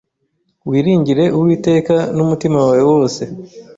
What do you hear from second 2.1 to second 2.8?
n’umutima